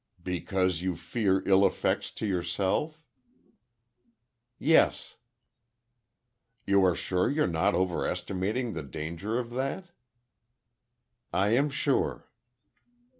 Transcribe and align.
"Because 0.23 0.81
you 0.81 0.95
fear 0.95 1.43
ill 1.47 1.63
effects 1.63 2.09
to 2.13 2.25
yourself?" 2.25 2.99
"Yes." 4.57 5.15
"You 6.65 6.83
are 6.83 6.95
sure 6.95 7.29
you're 7.29 7.45
not 7.45 7.75
overestimating 7.75 8.73
the 8.73 8.81
danger 8.81 9.37
of 9.37 9.51
that?" 9.51 9.91
"I 11.31 11.49
am 11.49 11.69
sure." 11.69 12.31